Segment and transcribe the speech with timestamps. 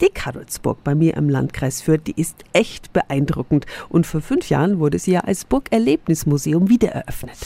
[0.00, 3.66] Die Karlsburg bei mir im Landkreis Fürth, die ist echt beeindruckend.
[3.90, 7.36] Und vor fünf Jahren wurde sie ja als Burgerlebnismuseum wiedereröffnet.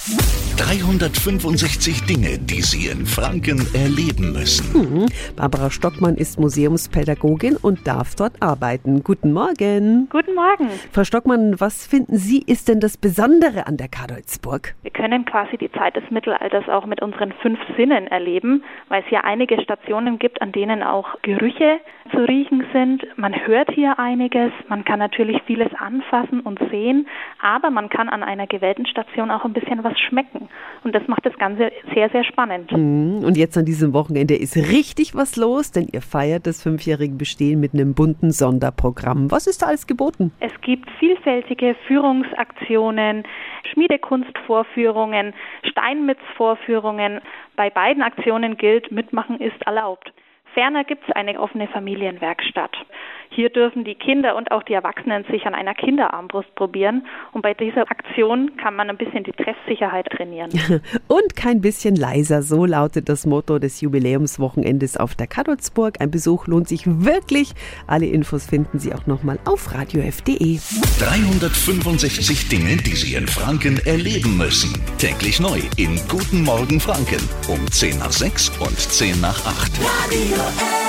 [0.56, 4.72] 365 Dinge, die Sie in Franken erleben müssen.
[4.72, 5.06] Mhm.
[5.34, 9.02] Barbara Stockmann ist Museumspädagogin und darf dort arbeiten.
[9.02, 10.08] Guten Morgen.
[10.10, 10.68] Guten Morgen.
[10.92, 14.76] Frau Stockmann, was finden Sie ist denn das Besondere an der Karlsburg?
[14.82, 19.08] Wir können quasi die Zeit des Mittelalters auch mit unseren fünf Sinnen erleben, weil es
[19.08, 21.80] hier einige Stationen gibt, an denen auch Gerüche
[22.14, 23.06] zu riechen sind.
[23.16, 27.06] Man hört hier einiges, man kann natürlich vieles anfassen und sehen,
[27.40, 30.48] aber man kann an einer gewählten Station auch ein bisschen was schmecken.
[30.84, 32.72] Und das macht das Ganze sehr, sehr spannend.
[32.72, 33.24] Mhm.
[33.24, 37.60] Und jetzt an diesem Wochenende ist richtig was los, denn ihr feiert das fünfjährige Bestehen
[37.60, 39.30] mit einem bunten Sonderprogramm.
[39.30, 40.32] Was ist da alles geboten?
[40.40, 43.24] Es gibt vielfältige Führungsaktionen,
[43.72, 45.34] Schmiedekunstvorführungen,
[45.70, 47.20] Steinmetzvorführungen.
[47.56, 50.12] Bei beiden Aktionen gilt, mitmachen ist erlaubt.
[50.54, 52.74] Ferner gibt es eine offene Familienwerkstatt.
[53.34, 57.04] Hier dürfen die Kinder und auch die Erwachsenen sich an einer Kinderarmbrust probieren.
[57.32, 60.50] Und bei dieser Aktion kann man ein bisschen die Treffsicherheit trainieren.
[61.08, 66.00] und kein bisschen leiser, so lautet das Motto des Jubiläumswochenendes auf der Kadolzburg.
[66.00, 67.54] Ein Besuch lohnt sich wirklich.
[67.88, 70.58] Alle Infos finden Sie auch nochmal auf radiof.de.
[71.00, 74.80] 365 Dinge, die Sie in Franken erleben müssen.
[74.98, 79.72] Täglich neu in Guten Morgen Franken um 10 nach 6 und 10 nach 8.
[79.82, 80.83] Radio F.